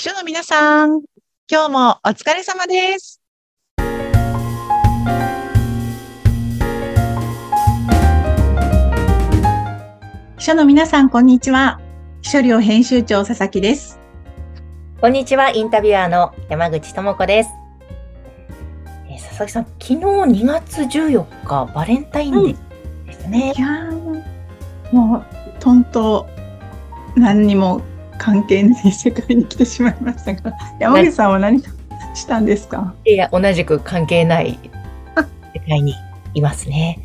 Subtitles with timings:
[0.00, 1.02] 秘書の皆さん、
[1.46, 3.20] 今日もお疲れ様です。
[10.38, 11.82] 秘書の皆さん、こんにちは。
[12.22, 14.00] 秘書寮編集長佐々木です。
[15.02, 17.50] こんにちは、インタビュアーの山口智子です。
[19.06, 23.52] えー佐々木さん、昨日2月14日、バレンタインデーでしたね。
[23.54, 25.24] いやー、もう、
[25.60, 26.26] とんと
[27.16, 27.82] 何にも
[28.20, 31.58] 関係ない世界に来てしまいましたが、 山口さんは何
[32.14, 32.94] したんですか？
[33.06, 34.58] いや、同じく関係ない
[35.54, 35.94] 世界に
[36.34, 36.98] いますね。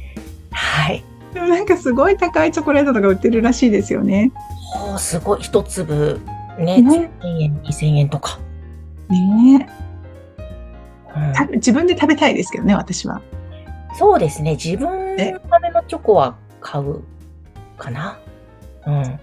[0.51, 1.03] はい。
[1.33, 4.31] でもなんかすごい高いチョコレートとか売ってるらしいですよね。
[4.75, 6.19] おーすごい、一粒
[6.59, 8.37] ね、ね1000円、2000円とか。
[9.09, 9.67] ね
[11.15, 13.21] うんた自分で食べたいですけどね、私は。
[13.97, 16.99] そうですね、自分のためのチョコは買う
[17.77, 18.17] かな。
[18.85, 19.19] うん。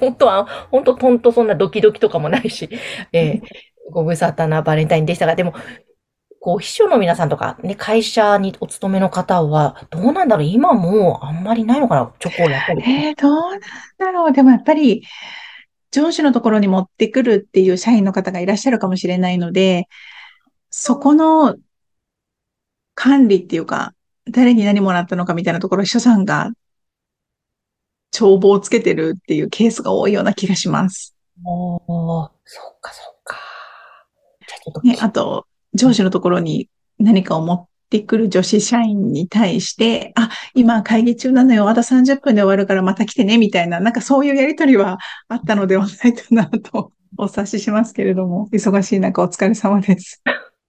[0.00, 2.68] 本当は、本当とんとそんなドキドキとかもないし、
[3.12, 3.42] えー
[3.90, 5.54] ご無沙汰なバレンタインでしたが、でも、
[6.40, 10.46] こう、秘書の皆さんとか、ね、会社にお勤めの方は、どうなんだろう。
[10.46, 12.12] 今もあんまりないのかな。
[12.18, 12.82] チョコをやっぱり。
[12.82, 13.60] えー、どうなん
[13.98, 14.32] だろう。
[14.32, 15.02] でもやっぱり、
[15.90, 19.88] 上司のところに持ってくるっていう社員の方がいらっしゃるかもしれないので、
[20.70, 21.56] そこの
[22.94, 23.94] 管理っていうか、
[24.30, 26.50] 誰に何もらったのかみたいなところ、秘書さんが
[28.16, 31.14] 帳簿をつけてるっていうケースが多いような気がします。
[31.44, 33.36] おー、そっかそっか。
[34.82, 50.22] ね、あと、上司のところに何かを持ってくる女子社員に対して、あ、今会議中なのよ、まだ30分で終わるからまた来てね、みたいな、なんかそういうやりとりはあったのではないかなとお察ししますけれども、忙しい中お疲れ様です。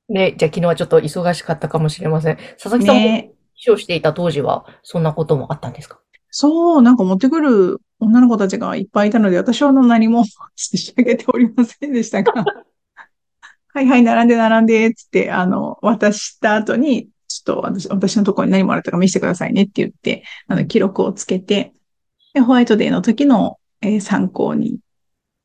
[0.09, 2.37] ね、じゃあ昨日はちょっと忙しかったかもしれません。
[2.61, 5.99] 佐々木さんもね、秘書をしていた当時は、そんなこともあったんですか？
[6.29, 12.33] そう、なんか持ってくる女の子たちがいっぱいいたので、私は何も差し上げておりませんでしたが、
[13.73, 21.73] はいはい、並んで並んで、つって、あの、渡した後に、ちょっと私、私のところに何もらったか見せてくださいねって言って、あの、記録をつけて、
[22.33, 24.79] でホワイトデーの時の、えー参考に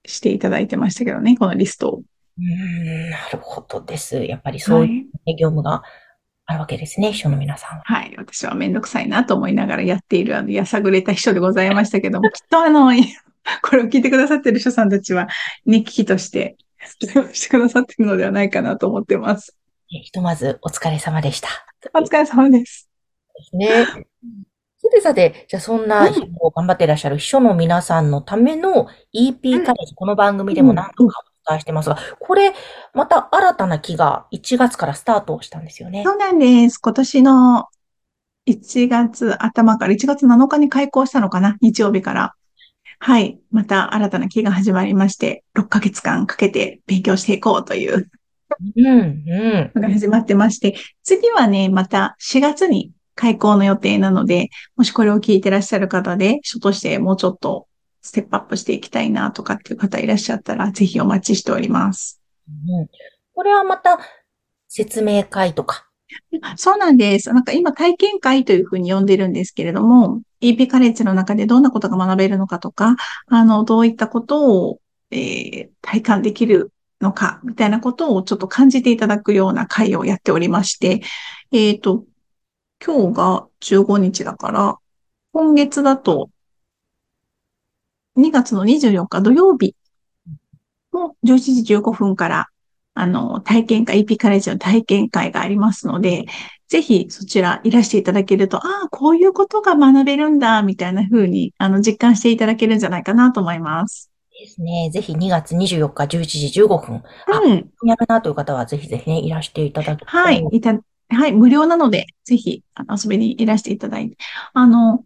[0.05, 1.97] していただいてましたけどね、このリストを。
[1.99, 4.17] うーん、なるほどです。
[4.25, 5.37] やっぱりそういうはい。
[5.37, 5.83] 業務が
[6.47, 7.83] あるわけですね、秘書の皆さんは。
[7.85, 8.15] はい。
[8.17, 12.91] 私はめんどくさいなと思いながらやっている、あの、やさぐれた秘書でございましたけども、 きっとあの、
[13.63, 15.29] これを聞いてくださっている秘書さんたちは、
[15.67, 16.57] ね、危機として、
[17.33, 19.57] してくださっているのではないかなと思ってます。
[19.95, 21.49] えひとまずお疲れ様でした。
[21.95, 22.89] お疲れ様です。
[23.35, 23.87] ですね。
[24.79, 32.53] さてさて、じゃあそんな頑張っていらっしゃる秘書の皆さんのための EP カレッジ、この番組でも何度かお伝えしてますが、これ、
[32.95, 36.03] また新たな期が1月からスタートしたんですよね。
[36.05, 36.79] そうなんです。
[36.79, 37.67] 今年の
[38.47, 41.57] 1月頭から1月7日に開校したのかな？
[41.61, 42.35] 日曜日から。
[42.99, 43.41] はい。
[43.51, 48.11] また新たな期が始まりまして、6ヶ月間かけて勉強していこうという
[48.77, 49.73] うん、うん。
[49.75, 57.67] のが始まってまして、次はね、また4月に開校の予定なので、もしこれを聞いてらっしゃる方で、書としてもうちょっと
[58.03, 62.21] ステップアップしていきたいなとかっていう方いらっしゃったら、ぜひお待ちしております。
[62.49, 62.89] うん
[63.35, 63.99] これはまた
[64.69, 65.89] 説明会とか。
[66.57, 67.33] そうなんです。
[67.33, 72.97] なんか今体験会というふうに呼んでるんですけれども、EP カレッジの中でどんなことが学べるのかとか、
[73.29, 74.81] あの、どういったことを、
[75.11, 81.03] えー体感できるのか、みたいなことをちょっと感じていただくような会をやっておりまして、
[81.53, 82.05] えっと、
[82.85, 84.77] 今日が15日だから、
[85.33, 86.31] 今月だと、
[88.17, 89.75] 2月の24日土曜日
[90.93, 92.49] も11時15分から、
[92.95, 96.27] あの、体験会、EP カレッジの体験会がありますので、
[96.69, 104.11] ぜひそちらいらしていただけると、ああ、こういうことが学べるんだ、みたいな風に、あの、実感していただけるんじゃないかなと思います。
[104.39, 104.91] ですね。
[104.93, 106.97] ぜひ2月24日11時15分。
[106.97, 107.71] あうん。
[107.85, 110.45] やるなという方はぜひぜひね、いらしていただきたはい。
[110.51, 110.79] いた、
[111.11, 111.33] はい。
[111.33, 114.17] 無料なので、ぜひ、遊びにいらしていただいて。
[114.53, 115.05] あの、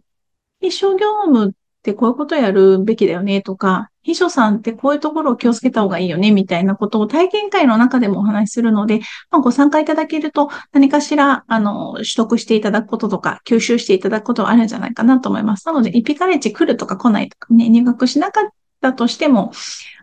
[0.61, 1.53] 秘書業務っ
[1.87, 9.01] てこういうことやるべきだよねとか、秘書さんってこういうところを気をつけた方がいいよねみたいなことを体験会の中でもお話しするので、
[9.31, 15.67] まあ、ご参加いただけると何かしら、あの、取得していただくこととか、吸収していただくことはあるんじゃないかなと思います。
[15.67, 18.45] なので、イピカレッジ来るとか来ないとかね、入学しなかっ
[18.81, 19.53] たとしても、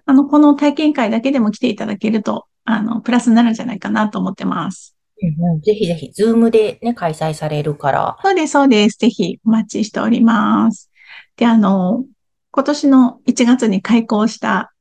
[0.06, 4.96] あの、この体験会だけでも来ていただけると、あの、プラスになるんじゃないかなと思ってます。
[5.22, 8.18] うんうんぜひぜひ、ズームでね、開催されるから。
[8.22, 8.98] そうです、そうです。
[8.98, 10.90] ぜひお待ちしております。
[11.38, 12.06] で、あの、
[12.52, 14.74] 今年の1月に開校した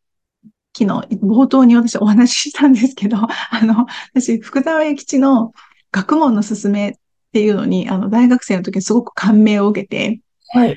[0.76, 3.28] 昨日、冒頭に私お話ししたんですけど、 あ
[3.62, 5.52] の、私、福沢諭吉の
[5.92, 6.92] 学問のすすめっ
[7.32, 10.76] ていうのに、あの、大学生の時にすごく感銘を受けて、はい。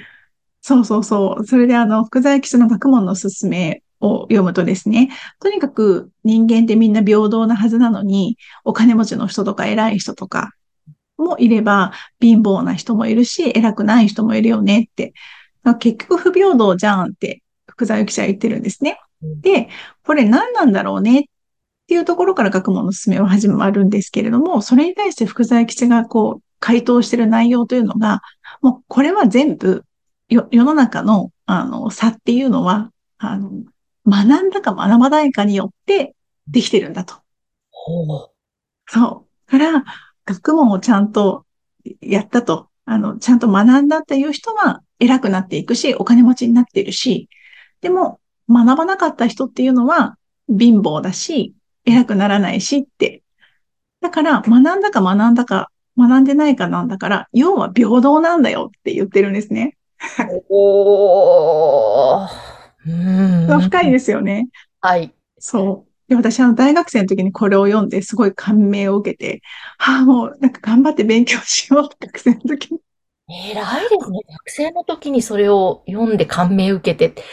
[0.62, 1.46] そうそうそう。
[1.46, 5.10] それであの、福沢諭吉の学問のすすめを読むとですね、
[5.40, 10.52] とにかく人間ってみんな平等なはずなのに、お金持ちの人とか偉い人とか
[11.18, 15.14] もいれば、貧乏な人もいるし、偉くない人もいるよねって。
[15.74, 19.00] 結局不平等じゃんって福沢諭吉は言ってるんですね。
[19.42, 19.70] で、
[20.04, 21.24] これ何なんだろうねっ
[21.88, 28.22] ていうところから学問の進めは始まるんですけれども、それに対して福沢吉がこう回答してる内容というのが、
[28.62, 29.84] もうこれは全部
[30.30, 33.52] 世の中のあの差っていうのは、あの、
[34.08, 36.16] 学んだか学ばないかによって
[36.48, 37.16] できてるんだと。
[38.88, 39.52] そう。
[39.52, 39.84] から、
[40.26, 41.46] 学問をちゃんと
[42.02, 47.30] やったと、あの、ちゃんと学んだっていう人は偉くなっていくし、お金持ちになっているし、
[47.82, 50.18] でも、学ばなかった人っていうのは
[50.48, 51.56] 貧乏だし、
[51.86, 53.24] 偉くならないしって。
[54.02, 59.78] だから、学んだか学んだか、学んでないかなんだから、要は平等なんだよって言ってるんですね。
[60.50, 62.30] おー。
[62.88, 62.92] う
[63.56, 64.48] ん深いですよね。
[64.80, 65.14] はい。
[65.40, 65.95] そう。
[66.08, 69.42] で、私、あの、大学生の時にこれを読んで、すごい感銘を受けて、
[69.78, 72.80] はあ、もう、なんか頑張って勉強しよう学生の時に。
[73.28, 74.20] 偉いですね。
[74.30, 77.24] 学生の時にそれを読んで感銘を受けて。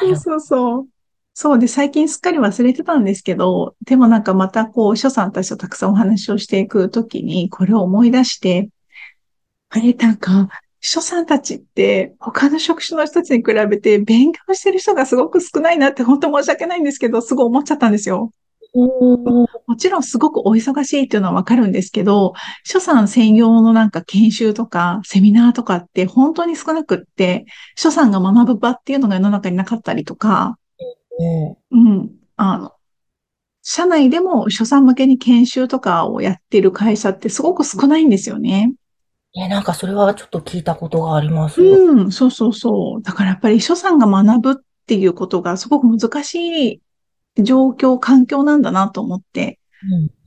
[0.00, 0.88] そうそうそう。
[1.34, 8.70] そうで、最近すっかり忘れてたんですけど、でもなんかまたこう、書さんたちとたくさんお話をしていくときに、これを思い出して、
[9.68, 10.48] あれ、なんか、
[10.80, 18.30] 秘書さんたちって他の職種の人たちに比べて勉強してる人がすごく少ないなって本当申し訳ないんですけど、すごい思っちゃったんですよ。
[18.74, 22.34] もちろんすごくお忙しいっていうのはわかるんですけど、
[22.64, 30.58] 秘書さん専用のなんか研修とかセミナーとかって本当に少なくって、秘書さんが学ぶ場っていうのが世の中になかったりとか、
[31.70, 32.72] うん、あの、
[33.62, 38.72] 社内でも秘書さん向けに研修とかをやってる会社ってすごく少ないんですよね。
[39.38, 41.62] え、なんかそれはちょっと聞いたことがあります。
[41.62, 43.02] うん、そうそうそう。
[43.02, 44.54] だからやっぱり秘書さんが学ぶっ
[44.86, 46.82] ていうことがすごく難しい
[47.42, 49.58] 状況、環境なんだなと思って。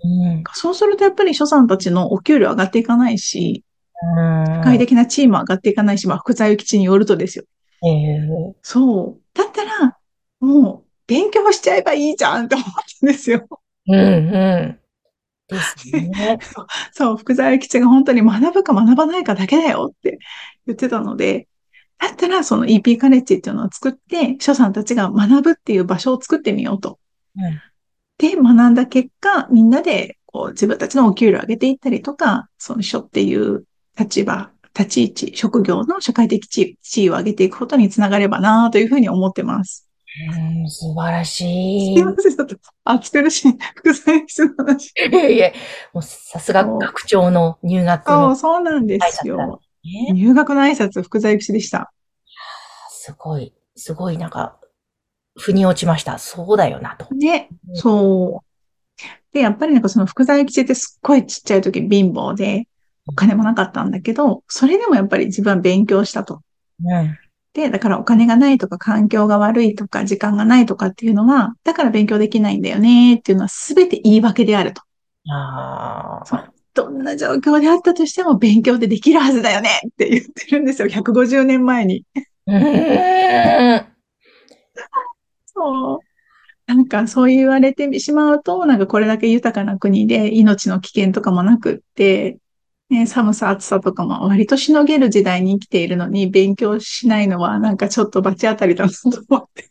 [0.04, 3.64] うんうん、そうするとやっぱり秘書さんたちのお給料上がっていかないし、
[4.02, 7.44] 世界的なチーム上がっていかないし、まあ、福沢諭吉によるとですよ。
[7.84, 9.22] えー、そう。
[9.34, 9.98] だったら、
[10.40, 13.48] もう、勉強しちゃえばいいじゃんって思ったんですよ。
[13.88, 14.79] うんうん。
[15.50, 16.40] ですね。
[16.94, 20.19] そう、福沢諭吉が本当に学ぶか学ばないかだけだよって
[20.66, 21.48] 言ってたので、
[21.98, 27.00] だったらその EP カレッジっていうのを作って、書さんたちが学ぶっていう場所を作ってみようと。
[27.36, 27.62] うん、
[28.18, 33.66] で、学んだ結果、みんなでこう自分たちのお給料を上げていったりとか、その書っていう
[33.98, 39.89] 立場、立ち位置、職業の社会的地位を上げていくことにつながればなというふうに思ってます。
[40.32, 41.96] うん、素晴らしい。
[41.96, 44.88] すいません、ちょっと暑苦しい副菜室の話。
[44.98, 45.54] いえいえ、
[45.94, 48.36] もうさすが学長の入学の。
[48.36, 49.62] そう、そうなんですよ。
[49.84, 51.94] 入学の挨拶、福沢諭吉でした。
[52.90, 54.60] すごい、すごいなんか、
[55.38, 56.18] 腑に落ちました。
[56.18, 57.14] そうだよなと。
[57.16, 58.50] ね、そう。
[59.32, 62.68] で、やっぱりなんかその福沢諭吉ってすっごいちっちゃい時貧乏で、
[63.08, 66.42] お金もなかったんだけど、それでもやっぱり自分は勉強したと。
[66.84, 67.18] うん。
[67.60, 74.82] で、だからお金がないとか環境が悪いとか時間がないとかっていうのは、だから勉強できないんだよねっていうのは全て言い訳であると。
[75.30, 76.52] ああ。
[76.74, 80.88] どんな状況であったとしても勉強でできるはずだよねって言ってるんですよ。
[80.88, 82.06] 150年前に。
[85.46, 86.00] そう。
[86.68, 92.38] なんかそう言われてしまうと、なんかこれだけ豊かな国で命の危険とかもなくって、
[92.90, 99.69] ね、寒さ、暑さとかも割としのげる時代に生きているのに、勉強しないのはなんかちょっと罰当たりだなと思って。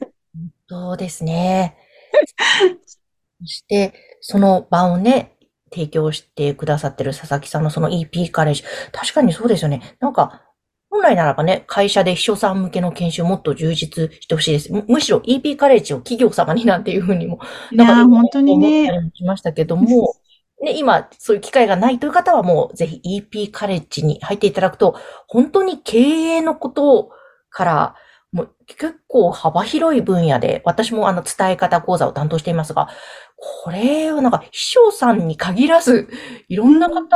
[0.69, 1.77] そうですね。
[3.41, 5.33] そして、その場をね、
[5.73, 8.63] 提供してくださってる佐々木さんのその EP カレッジ。
[8.93, 9.97] 確かにそうですよね。
[10.01, 10.43] なんか、
[10.91, 14.73] 本来ならばね、会社で秘書さん向けの研修もっと充実してほしいです。
[14.73, 17.41] むむしろ EP カレッジを企業様になんていうふうにも、
[17.73, 18.91] なんか本当にね。
[19.15, 20.15] しましたけども、
[20.63, 23.01] ね、今、そういう機会がないという方はもう、ぜひ
[23.31, 24.97] EP カレッジに入っていただくと、
[25.27, 27.11] 本当に経営のこと
[27.51, 27.95] から、
[28.33, 32.89] もう結構幅広い分野で、私もあの伝え方講座を担当していますが、
[33.37, 36.09] これはなんか秘書さんに限らず、
[36.49, 37.07] いろんな方、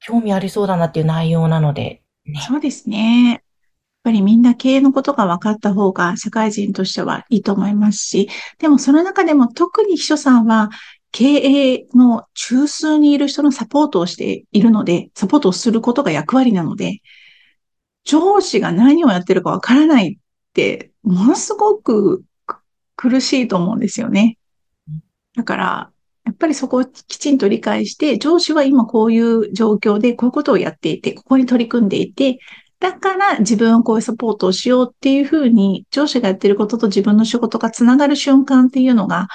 [0.00, 3.30] 興味ありそうだなっていう内容なので、ね、そうですね。
[3.30, 3.40] やっ
[4.04, 10.70] ぱりみんな経営のことが分かった方が社会人としてはいいと思いますし、でもその中でも特に秘書さんは
[11.10, 17.00] 経営の中枢にいる人のサポートをしているので、サポートをすることが役割なので、
[18.04, 22.24] 上司が何をやってるかわからないって、ものすごく
[22.96, 24.38] 苦しいと思うんですよね。
[25.36, 25.90] だから、
[26.24, 32.38] やっぱりそこをきちんと理解して、上司は今こういう状況でこういうことをやっていて、ここに取り組んでいて、
[32.80, 39.28] だから自分をこういうサポートをしようっていうふうに、上司がやってることと自分の仕事がつながる瞬間っていうのが、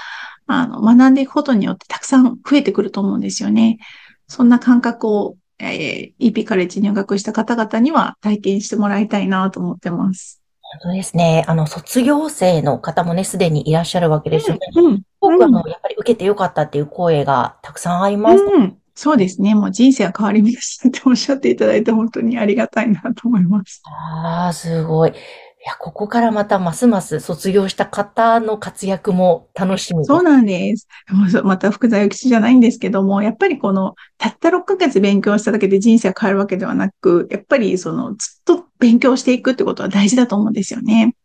[0.47, 3.79] あの、学んでいくことによってたくさん増えてくると思うんですよね。
[4.27, 10.41] そんな感覚を、えー、EP カレッジ入学した方々には体験してもらいたいなと思ってます。
[10.81, 11.43] 本当ですね。
[11.47, 14.61] あの、卒業生の方もね、すでにいらっしゃるわけですよね。
[14.75, 18.43] うん、うん、僕、あの、やっぱり受けてよかったっていう声がたくさんあります。
[18.43, 19.53] うん、そうですね。
[19.53, 23.81] もう人生は変わりましたっておっしゃっていただいて本当にありがたいなと思います。
[23.85, 25.13] ああ、すごい。
[25.63, 30.89] いや、ここからまたますます卒業した方の活躍も楽しみそうなんです。
[31.45, 41.15] また福沢諭吉じゃないんですけども、やっぱりこの、たった6ヶ月勉強しただけで人生が変わるわけではなく、やっぱりその、ずっと勉強していくってことは大事だと思うんですよね。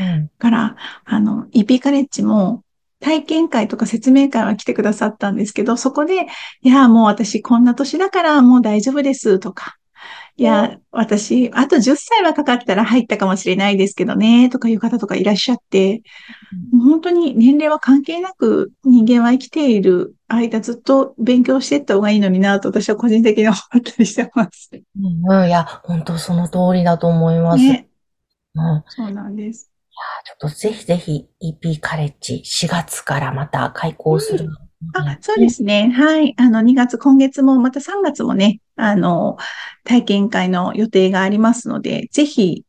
[0.00, 0.30] うん。
[0.38, 2.62] から、あの、EP カレッジも、
[3.00, 6.28] 体験会とか説明会は来てくださったんですけど、そこで、
[6.62, 9.77] いや、もう私こんな年だからもう大丈夫ですとか、
[10.38, 16.02] いや、私、あと10歳はかかったら入ったかもしれないですけどね、とかいう方とかいらっしゃって、
[16.70, 24.70] もう本当に年齢は関係なく人間は生きている間ずっと勉強していった方がいいのになと私は個人的に思ったりしてます。
[24.72, 27.64] うん、いや、本当その通りだと思います。
[27.64, 27.88] ね、
[28.54, 29.72] うん、そうなんです。
[29.90, 29.94] い
[30.28, 35.90] や、ちょっとぜひぜひ EP カレッジ4月からまた開校する、うんあ、そうですね。
[35.90, 36.34] はい。
[36.36, 39.36] あの、2月、今月も、また3月もね、あの、
[39.84, 42.64] 体験会の予定がありますので、ぜひ、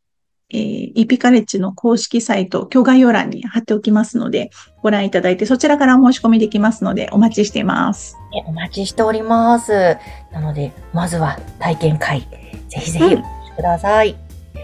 [0.52, 4.50] えー、イピカレッジの公式サイト、今日概要欄に貼っておきますので、
[4.82, 8.18] ご覧いただいて、そちらから申し込みできますので、お待ちしています。
[8.48, 9.98] お待ちしております。
[10.32, 12.22] なので、まずは体験会、
[12.68, 13.24] ぜひぜひお越し
[13.56, 14.10] ください。
[14.10, 14.64] うん、とい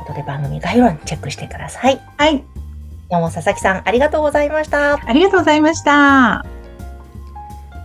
[0.00, 2.00] ことで、番組概要欄チェックしてください。
[2.16, 2.44] はい。
[3.08, 4.94] どうも佐々木さん、ありがとうございました。
[4.94, 6.61] ありがとうございました。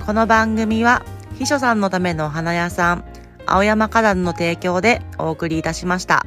[0.07, 1.03] この番組は
[1.37, 3.03] 秘書さんのための花屋さん
[3.45, 6.25] 青山花壇の提供でお送りいたしました。